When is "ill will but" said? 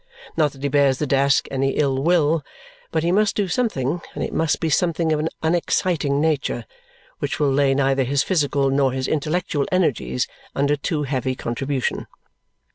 1.75-3.03